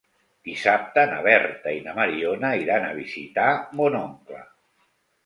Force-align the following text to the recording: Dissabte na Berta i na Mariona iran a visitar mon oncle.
Dissabte 0.47 1.01
na 1.11 1.19
Berta 1.27 1.73
i 1.79 1.83
na 1.87 1.93
Mariona 1.99 2.51
iran 2.63 2.87
a 2.87 2.97
visitar 3.01 3.51
mon 3.81 3.99
oncle. 4.01 4.41